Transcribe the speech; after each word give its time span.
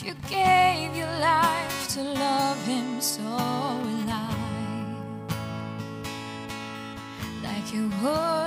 If 0.00 0.06
you 0.06 0.14
gave 0.30 0.94
your 0.94 1.10
life 1.18 1.88
to 1.94 2.02
love 2.02 2.64
him, 2.64 3.00
so 3.00 3.20
will 3.20 4.08
I. 4.08 4.32
Like 7.42 7.74
you 7.74 7.90
would 8.00 8.37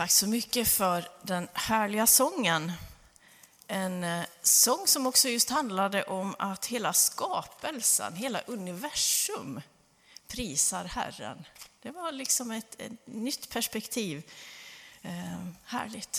Tack 0.00 0.10
så 0.10 0.26
mycket 0.26 0.68
för 0.68 1.08
den 1.22 1.48
härliga 1.52 2.06
sången. 2.06 2.72
En 3.66 4.04
eh, 4.04 4.24
sång 4.42 4.86
som 4.86 5.06
också 5.06 5.28
just 5.28 5.50
handlade 5.50 6.02
om 6.02 6.34
att 6.38 6.66
hela 6.66 6.92
skapelsen, 6.92 8.16
hela 8.16 8.40
universum 8.40 9.60
prisar 10.26 10.84
Herren. 10.84 11.44
Det 11.82 11.90
var 11.90 12.12
liksom 12.12 12.50
ett, 12.50 12.80
ett 12.80 13.06
nytt 13.06 13.50
perspektiv. 13.50 14.22
Eh, 15.02 15.46
härligt. 15.64 16.18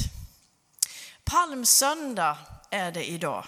Palmsöndag 1.23 2.37
är 2.69 2.91
det 2.91 3.09
idag. 3.09 3.45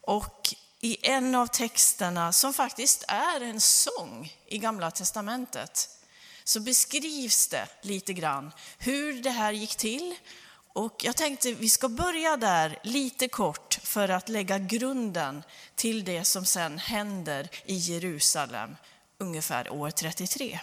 Och 0.00 0.54
i 0.80 1.08
en 1.08 1.34
av 1.34 1.46
texterna, 1.46 2.32
som 2.32 2.54
faktiskt 2.54 3.04
är 3.08 3.40
en 3.40 3.60
sång 3.60 4.36
i 4.46 4.58
Gamla 4.58 4.90
Testamentet, 4.90 5.97
så 6.48 6.60
beskrivs 6.60 7.48
det 7.48 7.68
lite 7.82 8.12
grann 8.12 8.52
hur 8.78 9.22
det 9.22 9.30
här 9.30 9.52
gick 9.52 9.76
till. 9.76 10.14
Och 10.72 11.04
jag 11.04 11.16
tänkte 11.16 11.52
vi 11.52 11.68
ska 11.68 11.88
börja 11.88 12.36
där 12.36 12.78
lite 12.82 13.28
kort 13.28 13.78
för 13.82 14.08
att 14.08 14.28
lägga 14.28 14.58
grunden 14.58 15.42
till 15.74 16.04
det 16.04 16.24
som 16.24 16.44
sen 16.44 16.78
händer 16.78 17.48
i 17.64 17.74
Jerusalem 17.74 18.76
ungefär 19.18 19.72
år 19.72 19.90
33. 19.90 20.60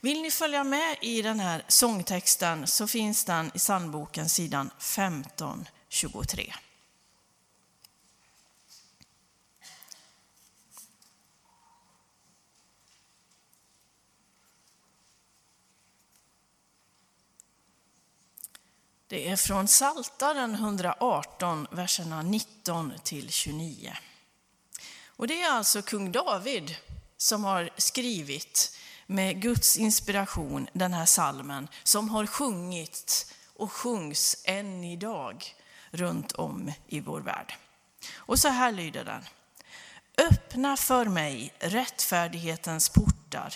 Vill 0.00 0.22
ni 0.22 0.30
följa 0.30 0.64
med 0.64 0.96
i 1.00 1.22
den 1.22 1.40
här 1.40 1.64
sångtexten 1.68 2.66
så 2.66 2.86
finns 2.86 3.24
den 3.24 3.50
i 3.54 3.58
psalmboken 3.58 4.28
sidan 4.28 4.66
1523. 4.66 6.54
Det 19.08 19.28
är 19.28 19.36
från 19.36 19.68
Saltaren 19.68 20.54
118, 20.54 21.66
verserna 21.70 22.22
19 22.22 22.92
till 23.02 23.30
29. 23.30 23.96
Och 25.06 25.26
det 25.26 25.42
är 25.42 25.50
alltså 25.50 25.82
kung 25.82 26.12
David 26.12 26.76
som 27.16 27.44
har 27.44 27.70
skrivit 27.76 28.76
med 29.06 29.42
Guds 29.42 29.76
inspiration 29.76 30.68
den 30.72 30.92
här 30.92 31.06
salmen 31.06 31.68
som 31.82 32.08
har 32.08 32.26
sjungits 32.26 33.32
och 33.56 33.72
sjungs 33.72 34.42
än 34.44 34.84
idag 34.84 35.54
runt 35.90 36.32
om 36.32 36.72
i 36.86 37.00
vår 37.00 37.20
värld. 37.20 37.54
Och 38.14 38.38
så 38.38 38.48
här 38.48 38.72
lyder 38.72 39.04
den. 39.04 39.24
Öppna 40.30 40.76
för 40.76 41.04
mig 41.04 41.54
rättfärdighetens 41.58 42.88
portar. 42.88 43.54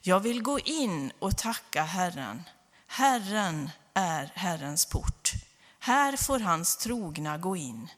Jag 0.00 0.20
vill 0.20 0.42
gå 0.42 0.58
in 0.58 1.12
och 1.18 1.36
tacka 1.36 1.82
Herren. 1.82 2.42
Herren 2.86 3.70
är 3.98 4.32
Herrens 4.34 4.86
port. 4.86 5.32
Här 5.78 6.16
får 6.16 6.40
hans 6.40 6.76
trogna 6.76 7.38
gå 7.38 7.56
in. 7.56 7.88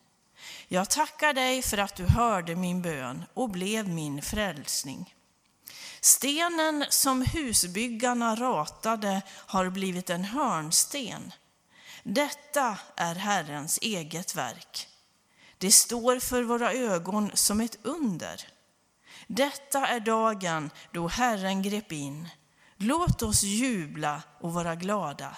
Jag 0.69 0.91
tackar 0.91 1.33
dig 1.33 1.63
för 1.63 1.79
att 1.79 1.97
du 1.97 2.07
hörde 2.07 2.57
min 2.57 2.83
bön 2.83 3.25
och 3.35 3.51
blev 3.51 3.89
min 3.89 4.23
frälsning. 4.23 5.15
Stenen 6.01 6.85
som 6.89 7.23
husbyggarna 7.23 8.37
ratade 8.37 9.23
har 9.29 9.71
blivit 9.71 10.11
en 10.11 10.25
hörnsten. 10.25 11.33
Detta 12.03 12.79
är 12.97 13.15
Herrens 13.15 13.79
eget 13.83 14.35
verk. 14.35 14.89
Det 15.59 15.73
står 15.73 16.21
för 16.21 16.43
våra 16.43 16.73
ögon 16.73 17.31
som 17.35 17.61
ett 17.61 17.79
under. 17.83 18.49
Detta 19.27 19.87
är 19.87 20.01
dagen 20.01 20.71
då 20.93 21.09
Herren 21.09 21.63
grep 21.63 21.93
in. 21.93 22.29
Låt 22.77 23.23
oss 23.23 23.43
jubla 23.43 24.23
och 24.41 24.53
vara 24.53 24.75
glada. 24.75 25.37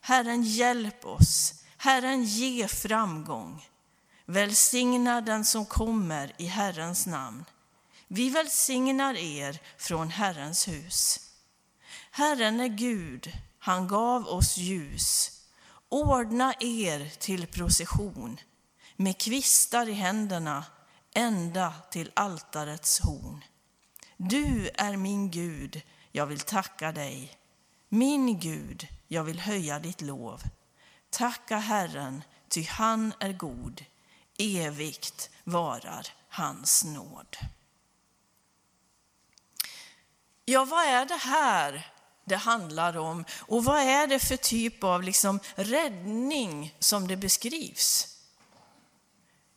Herren 0.00 0.42
hjälp 0.42 1.04
oss. 1.04 1.54
Herren 1.76 2.24
ge 2.24 2.68
framgång. 2.68 3.66
Välsigna 4.26 5.20
den 5.20 5.44
som 5.44 5.66
kommer 5.66 6.32
i 6.38 6.46
Herrens 6.46 7.06
namn. 7.06 7.44
Vi 8.08 8.30
välsignar 8.30 9.14
er 9.14 9.60
från 9.78 10.10
Herrens 10.10 10.68
hus. 10.68 11.20
Herren 12.10 12.60
är 12.60 12.68
Gud, 12.68 13.32
han 13.58 13.88
gav 13.88 14.28
oss 14.28 14.56
ljus. 14.56 15.30
Ordna 15.88 16.54
er 16.60 17.18
till 17.18 17.46
procession 17.46 18.40
med 18.96 19.18
kvistar 19.20 19.88
i 19.88 19.92
händerna 19.92 20.64
ända 21.14 21.74
till 21.90 22.12
altarets 22.14 23.00
horn. 23.00 23.44
Du 24.16 24.70
är 24.74 24.96
min 24.96 25.30
Gud, 25.30 25.82
jag 26.12 26.26
vill 26.26 26.40
tacka 26.40 26.92
dig. 26.92 27.38
Min 27.88 28.40
Gud, 28.40 28.86
jag 29.08 29.24
vill 29.24 29.40
höja 29.40 29.78
ditt 29.78 30.00
lov. 30.00 30.42
Tacka 31.10 31.56
Herren, 31.56 32.22
ty 32.48 32.64
han 32.64 33.12
är 33.18 33.32
god. 33.32 33.84
Evigt 34.38 35.30
varar 35.44 36.06
hans 36.28 36.84
nåd. 36.84 37.36
Ja, 40.44 40.64
vad 40.64 40.84
är 40.84 41.06
det 41.06 41.16
här 41.16 41.92
det 42.24 42.36
handlar 42.36 42.96
om? 42.96 43.24
Och 43.38 43.64
vad 43.64 43.80
är 43.80 44.06
det 44.06 44.18
för 44.18 44.36
typ 44.36 44.84
av 44.84 45.02
liksom 45.02 45.40
räddning 45.54 46.74
som 46.78 47.08
det 47.08 47.16
beskrivs? 47.16 48.18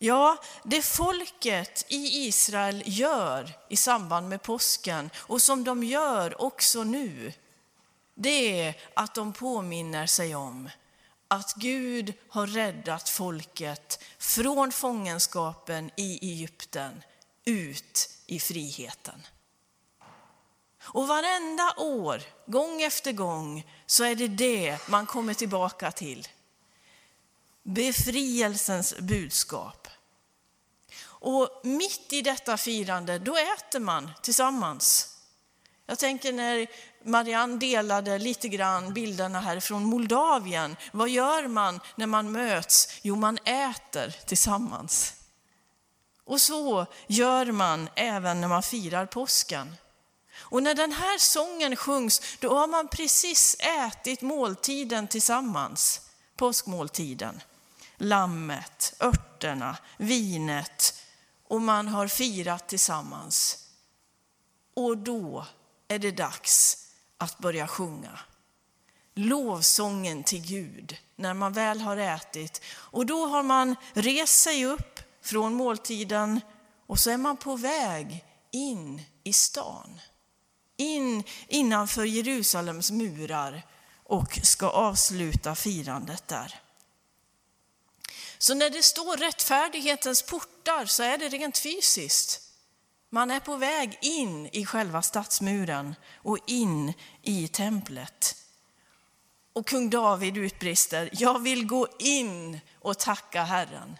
Ja, 0.03 0.37
det 0.63 0.81
folket 0.81 1.85
i 1.87 2.27
Israel 2.27 2.83
gör 2.85 3.51
i 3.69 3.77
samband 3.77 4.29
med 4.29 4.41
påsken 4.41 5.09
och 5.15 5.41
som 5.41 5.63
de 5.63 5.83
gör 5.83 6.41
också 6.41 6.83
nu, 6.83 7.33
det 8.15 8.61
är 8.61 8.77
att 8.93 9.15
de 9.15 9.33
påminner 9.33 10.07
sig 10.07 10.35
om 10.35 10.69
att 11.27 11.53
Gud 11.53 12.13
har 12.29 12.47
räddat 12.47 13.09
folket 13.09 14.03
från 14.17 14.71
fångenskapen 14.71 15.91
i 15.97 16.31
Egypten 16.31 17.03
ut 17.45 18.09
i 18.25 18.39
friheten. 18.39 19.27
Och 20.83 21.07
varenda 21.07 21.73
år, 21.77 22.21
gång 22.45 22.81
efter 22.81 23.11
gång, 23.11 23.67
så 23.85 24.03
är 24.03 24.15
det 24.15 24.27
det 24.27 24.87
man 24.89 25.05
kommer 25.05 25.33
tillbaka 25.33 25.91
till. 25.91 26.27
Befrielsens 27.63 28.95
budskap. 28.99 29.87
Och 31.03 31.61
mitt 31.63 32.13
i 32.13 32.21
detta 32.21 32.57
firande, 32.57 33.19
då 33.19 33.37
äter 33.37 33.79
man 33.79 34.11
tillsammans. 34.21 35.10
Jag 35.91 35.99
tänker 35.99 36.33
när 36.33 36.67
Marianne 37.03 37.57
delade 37.57 38.17
lite 38.17 38.49
grann 38.49 38.93
bilderna 38.93 39.39
här 39.39 39.59
från 39.59 39.83
Moldavien. 39.83 40.75
Vad 40.91 41.09
gör 41.09 41.47
man 41.47 41.79
när 41.95 42.07
man 42.07 42.31
möts? 42.31 42.99
Jo, 43.01 43.15
man 43.15 43.37
äter 43.37 44.15
tillsammans. 44.25 45.13
Och 46.25 46.41
så 46.41 46.85
gör 47.07 47.45
man 47.45 47.89
även 47.95 48.41
när 48.41 48.47
man 48.47 48.63
firar 48.63 49.05
påsken. 49.05 49.75
Och 50.39 50.63
när 50.63 50.75
den 50.75 50.91
här 50.91 51.17
sången 51.17 51.75
sjungs, 51.75 52.21
då 52.39 52.57
har 52.57 52.67
man 52.67 52.87
precis 52.87 53.55
ätit 53.59 54.21
måltiden 54.21 55.07
tillsammans, 55.07 56.01
påskmåltiden. 56.35 57.41
Lammet, 57.97 58.93
örterna, 58.99 59.77
vinet 59.97 61.03
och 61.47 61.61
man 61.61 61.87
har 61.87 62.07
firat 62.07 62.69
tillsammans. 62.69 63.57
Och 64.73 64.97
då 64.97 65.45
är 65.91 65.99
det 65.99 66.11
dags 66.11 66.77
att 67.17 67.37
börja 67.37 67.67
sjunga. 67.67 68.19
Lovsången 69.15 70.23
till 70.23 70.41
Gud 70.41 70.97
när 71.15 71.33
man 71.33 71.53
väl 71.53 71.81
har 71.81 71.97
ätit. 71.97 72.61
Och 72.73 73.05
då 73.05 73.25
har 73.25 73.43
man 73.43 73.75
rest 73.93 74.39
sig 74.39 74.65
upp 74.65 74.99
från 75.21 75.53
måltiden 75.53 76.41
och 76.87 76.99
så 76.99 77.11
är 77.11 77.17
man 77.17 77.37
på 77.37 77.55
väg 77.55 78.25
in 78.51 79.01
i 79.23 79.33
stan. 79.33 80.01
In 80.77 81.23
innanför 81.47 82.03
Jerusalems 82.03 82.91
murar 82.91 83.63
och 84.03 84.39
ska 84.43 84.69
avsluta 84.69 85.55
firandet 85.55 86.27
där. 86.27 86.59
Så 88.37 88.53
när 88.53 88.69
det 88.69 88.83
står 88.83 89.17
rättfärdighetens 89.17 90.21
portar 90.21 90.85
så 90.85 91.03
är 91.03 91.17
det 91.17 91.29
rent 91.29 91.57
fysiskt. 91.57 92.50
Man 93.13 93.31
är 93.31 93.39
på 93.39 93.55
väg 93.55 93.97
in 94.01 94.49
i 94.51 94.65
själva 94.65 95.01
stadsmuren 95.01 95.95
och 96.15 96.37
in 96.47 96.93
i 97.21 97.47
templet. 97.47 98.35
Och 99.53 99.67
kung 99.67 99.89
David 99.89 100.37
utbrister, 100.37 101.09
jag 101.13 101.39
vill 101.39 101.67
gå 101.67 101.87
in 101.99 102.59
och 102.79 102.97
tacka 102.99 103.43
Herren. 103.43 103.97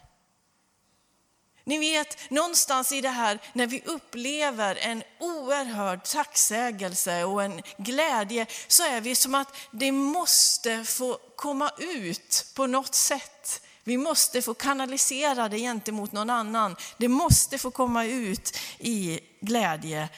Ni 1.63 1.77
vet, 1.77 2.29
någonstans 2.29 2.91
i 2.91 3.01
det 3.01 3.09
här 3.09 3.39
när 3.53 3.67
vi 3.67 3.81
upplever 3.85 4.75
en 4.75 5.03
oerhörd 5.19 6.03
tacksägelse 6.03 7.23
och 7.23 7.43
en 7.43 7.61
glädje 7.77 8.45
så 8.67 8.83
är 8.83 9.01
vi 9.01 9.15
som 9.15 9.35
att 9.35 9.55
det 9.71 9.91
måste 9.91 10.83
få 10.83 11.19
komma 11.35 11.71
ut 11.77 12.51
på 12.55 12.67
något 12.67 12.95
sätt. 12.95 13.61
Vi 13.83 13.97
måste 13.97 14.41
få 14.41 14.53
kanalisera 14.53 15.49
det 15.49 15.57
gentemot 15.57 16.11
någon 16.11 16.29
annan. 16.29 16.75
Det 16.97 17.07
måste 17.07 17.57
få 17.57 17.71
komma 17.71 18.05
ut 18.05 18.57
i 18.79 19.19
glädje. 19.39 20.09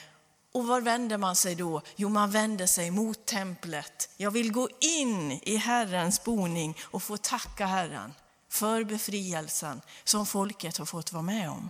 Och 0.52 0.68
var 0.68 0.82
vänder 0.82 1.18
man 1.18 1.36
sig 1.36 1.56
då? 1.56 1.82
Jo, 1.96 2.10
man 2.10 2.32
vänder 2.32 2.66
sig 2.66 2.92
mot 2.92 3.26
templet. 3.26 4.10
Jag 4.18 4.32
vill 4.32 4.52
gå 4.52 4.70
in 4.80 5.32
i 5.32 5.56
Herrens 5.56 6.24
boning 6.24 6.78
och 6.84 7.04
få 7.04 7.18
tacka 7.18 7.66
Herren 7.66 8.14
för 8.50 8.84
befrielsen 8.84 9.82
som 10.04 10.26
folket 10.26 10.78
har 10.78 10.86
fått 10.86 11.14
vara 11.14 11.24
med 11.24 11.50
om. 11.50 11.70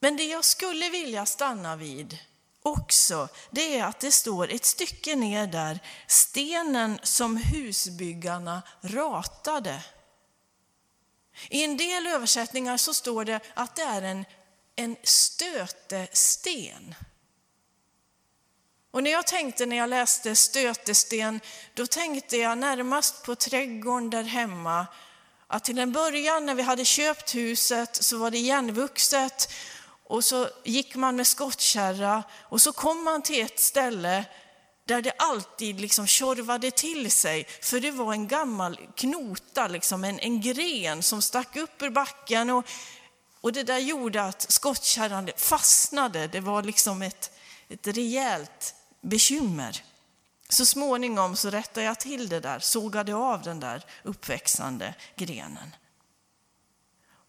Men 0.00 0.16
det 0.16 0.24
jag 0.24 0.44
skulle 0.44 0.90
vilja 0.90 1.26
stanna 1.26 1.76
vid 1.76 2.18
också, 2.62 3.28
det 3.50 3.78
är 3.78 3.84
att 3.84 4.00
det 4.00 4.12
står 4.12 4.50
ett 4.50 4.64
stycke 4.64 5.16
ner 5.16 5.46
där, 5.46 5.78
stenen 6.06 6.98
som 7.02 7.36
husbyggarna 7.36 8.62
ratade. 8.80 9.84
I 11.48 11.64
en 11.64 11.76
del 11.76 12.06
översättningar 12.06 12.76
så 12.76 12.94
står 12.94 13.24
det 13.24 13.40
att 13.54 13.76
det 13.76 13.82
är 13.82 14.02
en, 14.02 14.24
en 14.76 14.96
stötesten. 15.02 16.94
Och 18.90 19.02
när 19.02 19.10
jag 19.10 19.26
tänkte 19.26 19.66
när 19.66 19.76
jag 19.76 19.90
läste 19.90 20.36
stötesten, 20.36 21.40
då 21.74 21.86
tänkte 21.86 22.36
jag 22.36 22.58
närmast 22.58 23.22
på 23.22 23.34
trädgården 23.34 24.10
där 24.10 24.22
hemma. 24.22 24.86
Att 25.46 25.64
till 25.64 25.78
en 25.78 25.92
början 25.92 26.46
när 26.46 26.54
vi 26.54 26.62
hade 26.62 26.84
köpt 26.84 27.34
huset 27.34 27.96
så 27.96 28.18
var 28.18 28.30
det 28.30 28.38
igenvuxet 28.38 29.52
och 30.10 30.24
så 30.24 30.48
gick 30.64 30.94
man 30.94 31.16
med 31.16 31.26
skottkärra 31.26 32.22
och 32.38 32.60
så 32.60 32.72
kom 32.72 33.04
man 33.04 33.22
till 33.22 33.44
ett 33.44 33.60
ställe 33.60 34.24
där 34.84 35.02
det 35.02 35.12
alltid 35.18 35.80
liksom 35.80 36.06
tjorvade 36.06 36.70
till 36.70 37.10
sig, 37.10 37.46
för 37.62 37.80
det 37.80 37.90
var 37.90 38.12
en 38.12 38.28
gammal 38.28 38.80
knota, 38.96 39.68
liksom 39.68 40.04
en, 40.04 40.18
en 40.18 40.40
gren 40.40 41.02
som 41.02 41.22
stack 41.22 41.56
upp 41.56 41.82
ur 41.82 41.90
backen 41.90 42.50
och, 42.50 42.64
och 43.40 43.52
det 43.52 43.62
där 43.62 43.78
gjorde 43.78 44.22
att 44.24 44.52
skottkärran 44.52 45.30
fastnade. 45.36 46.26
Det 46.26 46.40
var 46.40 46.62
liksom 46.62 47.02
ett, 47.02 47.30
ett 47.68 47.86
rejält 47.86 48.74
bekymmer. 49.00 49.82
Så 50.48 50.66
småningom 50.66 51.36
så 51.36 51.50
rättade 51.50 51.86
jag 51.86 52.00
till 52.00 52.28
det 52.28 52.40
där, 52.40 52.58
sågade 52.58 53.14
av 53.14 53.42
den 53.42 53.60
där 53.60 53.84
uppväxande 54.02 54.94
grenen. 55.16 55.74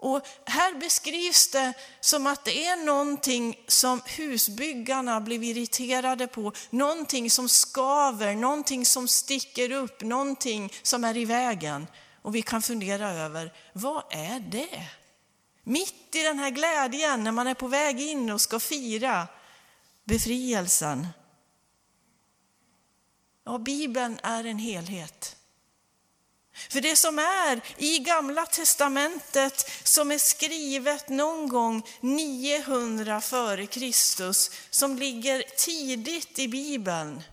Och 0.02 0.28
här 0.46 0.74
beskrivs 0.74 1.52
det 1.52 1.74
som 2.00 2.28
att 2.28 2.46
det 2.46 2.66
är 2.66 2.86
någonting 2.86 3.66
som 3.68 4.02
husbyggarna 4.06 5.22
blev 5.22 5.44
irriterade 5.44 6.28
på, 6.28 6.54
någonting 6.70 7.30
som 7.30 7.50
skaver, 7.50 8.36
någonting 8.36 8.86
som 8.86 9.08
sticker 9.08 9.72
upp, 9.72 10.02
någonting 10.02 10.74
som 10.82 11.04
är 11.04 11.18
i 11.18 11.26
vägen. 11.26 11.88
Och 12.22 12.36
vi 12.36 12.42
kan 12.42 12.62
fundera 12.62 13.10
över, 13.12 13.54
vad 13.74 14.04
är 14.10 14.40
det? 14.40 14.88
Mitt 15.64 16.16
i 16.16 16.24
den 16.24 16.40
här 16.40 16.50
glädjen 16.50 17.24
när 17.24 17.32
man 17.32 17.48
är 17.48 17.54
på 17.54 17.68
väg 17.68 18.02
in 18.02 18.32
och 18.32 18.42
ska 18.42 18.60
fira 18.60 19.28
befrielsen. 20.04 21.08
Ja, 23.44 23.58
Bibeln 23.58 24.20
är 24.24 24.44
en 24.44 24.60
helhet. 24.60 25.36
För 26.54 26.82
det 26.82 26.96
som 26.96 27.20
är 27.20 27.62
i 27.78 28.00
Gamla 28.00 28.46
testamentet 28.46 29.70
som 29.84 30.12
är 30.12 30.18
skrivet 30.18 31.10
någon 31.10 31.50
gång 31.50 31.88
900 32.00 33.22
före 33.22 33.68
Kristus, 33.68 34.52
som 34.70 34.96
ligger 34.98 35.44
tidigt 35.58 36.40
i 36.40 36.48
Bibeln, 36.48 37.24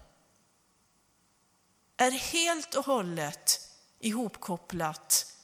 är 1.97 2.11
helt 2.11 2.75
och 2.75 2.87
hållet 2.87 3.61
ihopkopplat 4.01 5.35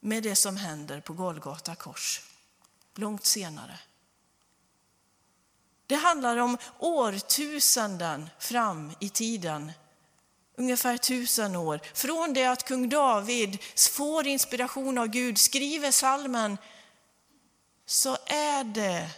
med 0.00 0.22
det 0.22 0.36
som 0.36 0.56
händer 0.56 1.00
på 1.00 1.12
Golgata 1.12 1.74
kors, 1.74 2.22
långt 2.94 3.24
senare. 3.24 3.78
Det 5.86 5.96
handlar 5.96 6.36
om 6.36 6.58
årtusenden 6.78 8.30
fram 8.38 8.92
i 9.00 9.08
tiden 9.08 9.72
ungefär 10.56 10.96
tusen 10.96 11.56
år. 11.56 11.80
Från 11.94 12.32
det 12.32 12.44
att 12.44 12.64
kung 12.64 12.88
David 12.88 13.58
får 13.76 14.26
inspiration 14.26 14.98
av 14.98 15.06
Gud, 15.06 15.38
skriver 15.38 15.90
salmen, 15.90 16.58
så 17.86 18.16
är 18.26 18.64
det 18.64 19.10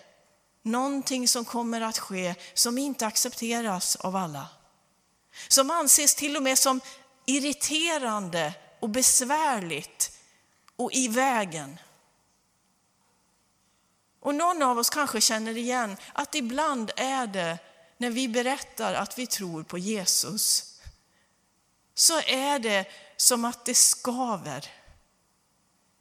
någonting 0.63 1.29
som 1.29 1.45
kommer 1.45 1.81
att 1.81 1.99
ske 1.99 2.35
som 2.55 2.79
inte 2.79 3.07
accepteras 3.07 3.97
av 3.97 4.17
alla. 4.17 4.49
Som 5.49 5.71
anses 5.71 6.15
till 6.15 6.37
och 6.37 6.43
med 6.43 6.59
som 6.59 6.81
irriterande 7.27 8.55
och 8.81 8.89
besvärligt 8.89 10.19
och 10.77 10.93
i 10.93 11.09
vägen. 11.09 11.79
Och 14.21 14.35
någon 14.35 14.63
av 14.63 14.79
oss 14.79 14.91
kanske 14.91 15.21
känner 15.21 15.57
igen 15.57 15.97
att 16.13 16.35
ibland 16.35 16.91
är 16.97 17.27
det 17.27 17.59
när 17.97 18.11
vi 18.11 18.29
berättar 18.29 18.95
att 18.95 19.19
vi 19.19 19.27
tror 19.27 19.63
på 19.63 19.79
Jesus 19.79 20.76
så 21.99 22.21
är 22.21 22.59
det 22.59 22.87
som 23.17 23.45
att 23.45 23.65
det 23.65 23.75
skaver. 23.75 24.71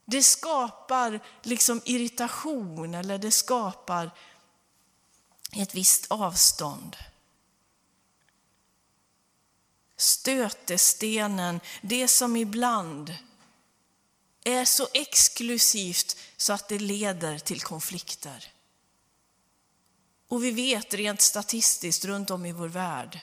Det 0.06 0.24
skapar 0.24 1.20
liksom 1.42 1.82
irritation 1.86 2.94
eller 2.94 3.18
det 3.18 3.32
skapar 3.32 4.12
ett 5.52 5.76
visst 5.76 6.06
avstånd. 6.10 6.98
Stötestenen, 9.98 11.60
det 11.82 12.08
som 12.08 12.36
ibland 12.36 13.16
är 14.44 14.66
så 14.66 14.88
exklusivt 14.94 16.18
så 16.38 16.54
att 16.54 16.68
det 16.68 16.80
leder 16.80 17.40
till 17.40 17.62
konflikter. 17.62 18.52
Och 20.28 20.44
vi 20.44 20.52
vet 20.52 20.94
rent 20.94 21.22
statistiskt 21.22 22.06
runt 22.06 22.30
om 22.30 22.46
i 22.46 22.52
vår 22.52 22.68
värld 22.68 23.22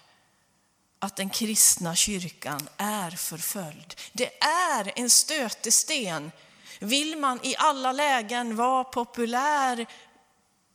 att 1.02 1.16
den 1.16 1.30
kristna 1.30 1.94
kyrkan 1.94 2.68
är 2.76 3.11
förföljd. 3.11 3.94
Det 4.12 4.42
är 4.44 4.92
en 4.97 5.11
stötesten. 5.11 6.32
Vill 6.78 7.18
man 7.18 7.40
i 7.42 7.54
alla 7.59 7.92
lägen 7.92 8.56
vara 8.56 8.85
populär, 8.85 9.87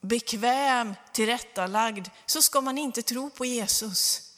bekväm, 0.02 0.96
tillrättalagd 1.12 2.08
så 2.26 2.42
ska 2.42 2.62
man 2.62 2.78
inte 2.78 3.02
tro 3.02 3.30
på 3.30 3.46
Jesus. 3.46 4.32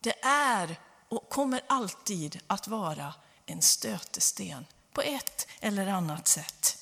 Det 0.00 0.24
är 0.24 0.76
och 1.08 1.28
kommer 1.28 1.60
alltid 1.66 2.40
att 2.46 2.68
vara 2.68 3.14
en 3.46 3.62
stötesten 3.62 4.66
på 4.92 5.02
ett 5.02 5.48
eller 5.60 5.86
annat 5.86 6.28
sätt. 6.28 6.73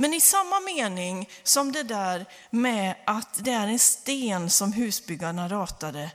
Men 0.00 0.14
i 0.14 0.20
samma 0.20 0.60
mening 0.60 1.28
som 1.42 1.72
det 1.72 1.82
där 1.82 2.26
med 2.50 2.94
att 3.06 3.44
det 3.44 3.50
är 3.50 3.66
en 3.66 3.78
sten 3.78 4.50
som 4.50 4.72
husbyggarna 4.72 5.48
ratade, 5.48 6.10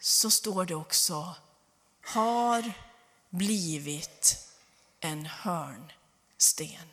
så 0.00 0.30
står 0.30 0.64
det 0.64 0.74
också 0.74 1.34
har 2.04 2.72
blivit 3.30 4.48
en 5.00 5.26
hörnsten. 5.26 6.88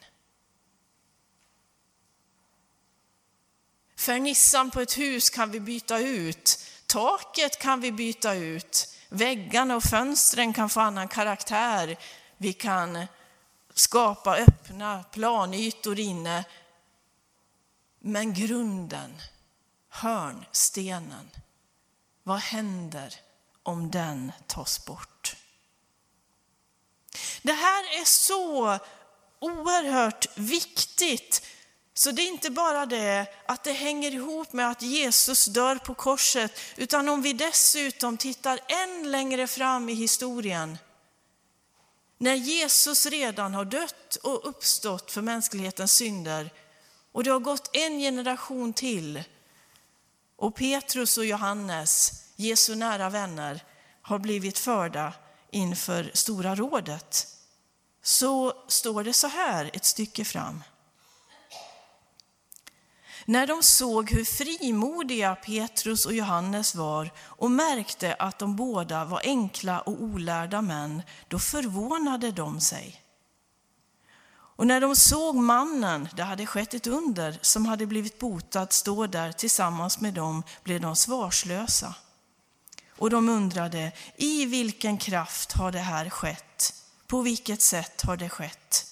Fernissan 3.98 4.72
på 4.72 4.82
ett 4.82 4.98
hus 4.98 5.30
kan 5.30 5.52
vi 5.52 5.60
byta 5.60 6.00
ut, 6.00 6.66
taket 6.86 7.60
kan 7.60 7.82
vi 7.82 7.92
byta 7.92 8.34
ut, 8.34 8.96
väggarna 9.10 9.76
och 9.76 9.84
fönstren 9.84 10.54
kan 10.54 10.70
få 10.70 10.80
annan 10.80 11.08
karaktär. 11.08 11.98
Vi 12.38 12.54
kan 12.54 13.08
skapa 13.74 14.38
öppna 14.38 15.04
planytor 15.12 16.00
inne. 16.00 16.46
Men 18.00 18.34
grunden, 18.34 19.22
hörnstenen, 19.90 21.30
vad 22.24 22.40
händer 22.40 23.16
om 23.64 23.92
den 23.92 24.32
tas 24.48 24.86
bort? 24.86 25.36
Det 27.42 27.54
här 27.54 28.02
är 28.02 28.06
så 28.06 28.80
oerhört 29.40 30.38
viktigt. 30.38 31.46
Så 31.94 32.12
det 32.12 32.22
är 32.22 32.28
inte 32.28 32.50
bara 32.50 32.86
det 32.86 33.26
att 33.46 33.64
det 33.64 33.74
hänger 33.74 34.12
ihop 34.12 34.54
med 34.54 34.70
att 34.70 34.82
Jesus 34.82 35.46
dör 35.46 35.76
på 35.76 35.94
korset, 35.94 36.60
utan 36.76 37.10
om 37.10 37.22
vi 37.22 37.34
dessutom 37.34 38.18
tittar 38.18 38.60
än 38.68 39.12
längre 39.12 39.48
fram 39.48 39.90
i 39.90 39.94
historien 39.94 40.78
när 42.22 42.36
Jesus 42.36 43.06
redan 43.06 43.54
har 43.54 43.66
dött 43.66 44.16
och 44.16 44.50
uppstått 44.50 45.12
för 45.12 45.22
mänsklighetens 45.22 45.94
synder 45.94 46.50
och 47.12 47.24
det 47.24 47.30
har 47.30 47.40
gått 47.40 47.70
en 47.74 48.00
generation 48.00 48.74
till 48.74 49.24
och 50.36 50.56
Petrus 50.56 51.18
och 51.18 51.26
Johannes, 51.26 52.24
Jesu 52.36 52.76
nära 52.76 53.10
vänner, 53.10 53.64
har 54.02 54.20
blivit 54.20 54.58
förda 54.58 55.14
inför 55.52 56.12
Stora 56.14 56.56
rådet, 56.56 57.28
så 58.04 58.54
står 58.68 59.04
det 59.04 59.14
så 59.14 59.28
här 59.28 59.70
ett 59.74 59.86
stycke 59.86 60.26
fram. 60.26 60.64
När 63.26 63.48
de 63.48 63.64
såg 63.64 64.12
hur 64.12 64.26
frimodiga 64.26 65.36
Petrus 65.36 66.06
och 66.06 66.14
Johannes 66.14 66.76
var 66.76 67.12
och 67.20 67.52
märkte 67.52 68.14
att 68.14 68.40
de 68.40 68.56
båda 68.56 69.06
var 69.06 69.22
enkla 69.24 69.80
och 69.80 70.02
olärda 70.02 70.62
män, 70.62 71.02
då 71.28 71.40
förvånade 71.40 72.32
de 72.32 72.62
sig. 72.62 73.02
Och 74.62 74.68
när 74.68 74.82
de 74.82 74.96
såg 74.96 75.36
mannen, 75.36 76.10
det 76.16 76.24
hade 76.24 76.46
skett 76.46 76.74
ett 76.74 76.88
under, 76.88 77.40
som 77.42 77.66
hade 77.66 77.86
blivit 77.86 78.20
botad 78.20 78.74
stå 78.74 79.08
där 79.08 79.32
tillsammans 79.32 80.00
med 80.00 80.14
dem, 80.14 80.44
blev 80.64 80.82
de 80.82 80.96
svarslösa. 80.96 81.96
Och 82.98 83.10
de 83.10 83.30
undrade, 83.30 83.92
i 84.16 84.46
vilken 84.46 84.98
kraft 84.98 85.52
har 85.52 85.72
det 85.72 85.80
här 85.80 86.10
skett? 86.10 86.74
På 87.08 87.22
vilket 87.22 87.62
sätt 87.62 88.02
har 88.02 88.18
det 88.18 88.30
skett? 88.30 88.91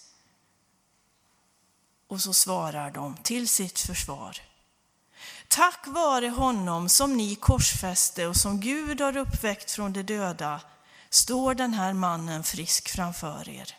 Och 2.10 2.22
så 2.22 2.34
svarar 2.34 2.92
de 2.92 3.18
till 3.18 3.50
sitt 3.50 3.80
försvar. 3.80 4.38
Tack 5.48 5.88
vare 5.88 6.30
honom 6.30 6.89
som 6.89 7.18
ni 7.18 7.36
korsfäste 7.36 8.28
och 8.28 8.36
som 8.36 8.60
Gud 8.60 9.01
har 9.01 9.18
uppväckt 9.18 9.72
från 9.72 9.94
de 9.94 10.04
döda 10.04 10.62
står 11.10 11.56
den 11.56 11.74
här 11.74 11.94
mannen 11.94 12.44
frisk 12.44 12.89
framför 12.89 13.50
er. 13.50 13.75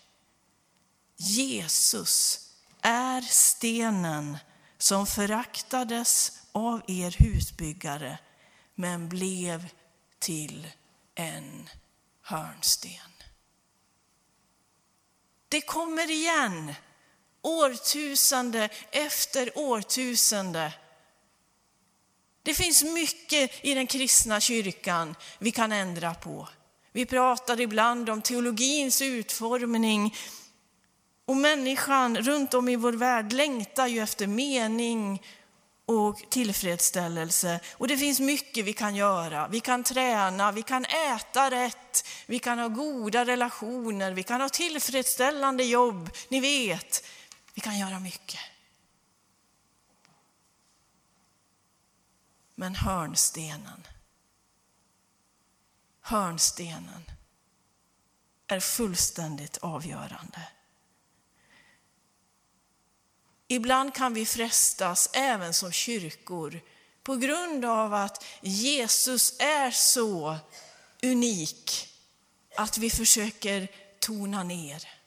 Jesus 1.16 2.40
är 2.80 3.20
stenen 3.20 4.38
som 4.78 5.06
föraktades 5.06 6.32
av 6.52 6.82
er 6.86 7.16
husbyggare 7.18 8.18
men 8.74 9.08
blev 9.08 9.68
till 10.18 10.68
en 11.14 11.68
hörnsten. 12.22 13.10
Det 15.48 15.60
kommer 15.60 16.10
igen 16.10 16.74
årtusende 17.42 18.68
efter 18.90 19.58
årtusende. 19.58 20.72
Det 22.42 22.54
finns 22.54 22.84
mycket 22.84 23.64
i 23.64 23.74
den 23.74 23.86
kristna 23.86 24.40
kyrkan 24.40 25.14
vi 25.38 25.50
kan 25.50 25.72
ändra 25.72 26.14
på. 26.14 26.48
Vi 26.92 27.06
pratar 27.06 27.60
ibland 27.60 28.10
om 28.10 28.22
teologins 28.22 29.02
utformning 29.02 30.16
och 31.26 31.36
människan 31.36 32.16
runt 32.16 32.54
om 32.54 32.68
i 32.68 32.76
vår 32.76 32.92
värld 32.92 33.32
längtar 33.32 33.86
ju 33.86 34.00
efter 34.00 34.26
mening 34.26 35.22
och 35.86 36.30
tillfredsställelse. 36.30 37.60
Och 37.72 37.88
det 37.88 37.96
finns 37.96 38.20
mycket 38.20 38.64
vi 38.64 38.72
kan 38.72 38.94
göra. 38.94 39.48
Vi 39.48 39.60
kan 39.60 39.84
träna, 39.84 40.52
vi 40.52 40.62
kan 40.62 40.84
äta 40.84 41.50
rätt, 41.50 42.06
vi 42.26 42.38
kan 42.38 42.58
ha 42.58 42.68
goda 42.68 43.24
relationer, 43.24 44.12
vi 44.12 44.22
kan 44.22 44.40
ha 44.40 44.48
tillfredsställande 44.48 45.64
jobb. 45.64 46.10
Ni 46.28 46.40
vet, 46.40 47.04
vi 47.60 47.64
kan 47.64 47.78
göra 47.78 48.00
mycket. 48.00 48.40
Men 52.54 52.74
hörnstenen, 52.74 53.86
hörnstenen 56.00 57.04
är 58.46 58.60
fullständigt 58.60 59.56
avgörande. 59.56 60.48
Ibland 63.48 63.94
kan 63.94 64.14
vi 64.14 64.26
frestas, 64.26 65.10
även 65.12 65.54
som 65.54 65.72
kyrkor, 65.72 66.60
på 67.02 67.16
grund 67.16 67.64
av 67.64 67.94
att 67.94 68.24
Jesus 68.40 69.40
är 69.40 69.70
så 69.70 70.38
unik, 71.02 71.88
att 72.56 72.78
vi 72.78 72.90
försöker 72.90 73.68
tona 73.98 74.42
ner. 74.42 74.99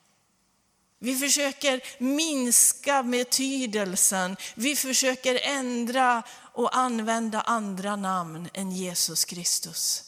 Vi 1.03 1.15
försöker 1.15 1.81
minska 2.03 3.03
betydelsen. 3.03 4.37
Vi 4.55 4.75
försöker 4.75 5.39
ändra 5.43 6.23
och 6.53 6.77
använda 6.77 7.41
andra 7.41 7.95
namn 7.95 8.49
än 8.53 8.71
Jesus 8.71 9.25
Kristus. 9.25 10.03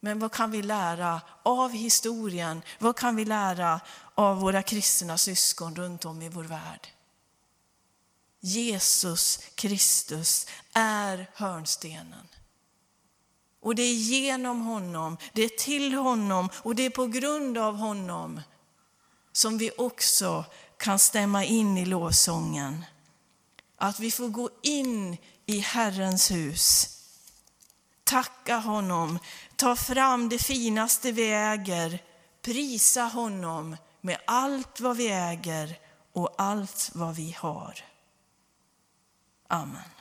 Men 0.00 0.18
vad 0.18 0.32
kan 0.32 0.50
vi 0.50 0.62
lära 0.62 1.20
av 1.42 1.70
historien? 1.70 2.62
Vad 2.78 2.96
kan 2.96 3.16
vi 3.16 3.24
lära 3.24 3.80
av 4.14 4.40
våra 4.40 4.62
kristna 4.62 5.18
syskon 5.18 5.76
runt 5.76 6.04
om 6.04 6.22
i 6.22 6.28
vår 6.28 6.44
värld? 6.44 6.88
Jesus 8.40 9.40
Kristus 9.54 10.46
är 10.72 11.30
hörnstenen. 11.34 12.28
Och 13.60 13.74
det 13.74 13.82
är 13.82 13.94
genom 13.94 14.60
honom, 14.60 15.16
det 15.32 15.42
är 15.42 15.48
till 15.48 15.94
honom 15.94 16.48
och 16.54 16.74
det 16.74 16.82
är 16.82 16.90
på 16.90 17.06
grund 17.06 17.58
av 17.58 17.76
honom 17.76 18.40
som 19.34 19.58
vi 19.58 19.70
också 19.78 20.44
kan 20.76 20.98
stämma 20.98 21.44
in 21.44 21.78
i 21.78 21.84
lovsången. 21.84 22.84
Att 23.76 24.00
vi 24.00 24.10
får 24.10 24.28
gå 24.28 24.50
in 24.62 25.16
i 25.46 25.58
Herrens 25.58 26.30
hus, 26.30 26.88
tacka 28.04 28.56
honom, 28.56 29.18
ta 29.56 29.76
fram 29.76 30.28
det 30.28 30.38
finaste 30.38 31.12
vi 31.12 31.32
äger, 31.32 32.02
prisa 32.42 33.02
honom 33.02 33.76
med 34.00 34.18
allt 34.26 34.80
vad 34.80 34.96
vi 34.96 35.08
äger 35.08 35.78
och 36.12 36.34
allt 36.38 36.90
vad 36.94 37.14
vi 37.14 37.36
har. 37.38 37.78
Amen. 39.48 39.93